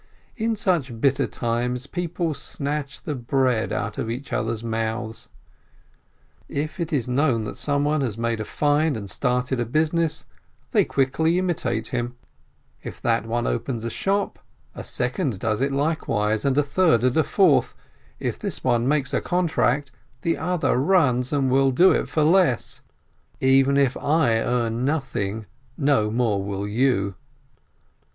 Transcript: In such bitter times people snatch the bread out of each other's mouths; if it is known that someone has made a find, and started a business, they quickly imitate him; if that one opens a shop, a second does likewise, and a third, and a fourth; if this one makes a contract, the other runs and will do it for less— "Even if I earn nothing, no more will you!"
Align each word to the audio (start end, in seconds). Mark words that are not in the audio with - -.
In 0.35 0.55
such 0.55 0.99
bitter 0.99 1.27
times 1.27 1.85
people 1.85 2.33
snatch 2.33 3.03
the 3.03 3.13
bread 3.13 3.71
out 3.71 3.99
of 3.99 4.09
each 4.09 4.33
other's 4.33 4.63
mouths; 4.63 5.29
if 6.49 6.79
it 6.79 6.91
is 6.91 7.07
known 7.07 7.43
that 7.43 7.55
someone 7.55 8.01
has 8.01 8.17
made 8.17 8.39
a 8.41 8.43
find, 8.43 8.97
and 8.97 9.07
started 9.07 9.59
a 9.59 9.63
business, 9.67 10.25
they 10.71 10.85
quickly 10.85 11.37
imitate 11.37 11.89
him; 11.89 12.15
if 12.81 12.99
that 12.99 13.27
one 13.27 13.45
opens 13.45 13.85
a 13.85 13.91
shop, 13.91 14.39
a 14.73 14.83
second 14.83 15.37
does 15.37 15.61
likewise, 15.61 16.45
and 16.45 16.57
a 16.57 16.63
third, 16.63 17.03
and 17.03 17.15
a 17.15 17.23
fourth; 17.23 17.75
if 18.19 18.39
this 18.39 18.63
one 18.63 18.87
makes 18.87 19.13
a 19.13 19.21
contract, 19.21 19.91
the 20.23 20.35
other 20.35 20.77
runs 20.77 21.31
and 21.31 21.51
will 21.51 21.69
do 21.69 21.91
it 21.91 22.09
for 22.09 22.23
less— 22.23 22.81
"Even 23.39 23.77
if 23.77 23.95
I 23.97 24.39
earn 24.39 24.83
nothing, 24.83 25.45
no 25.77 26.09
more 26.09 26.43
will 26.43 26.67
you!" 26.67 27.13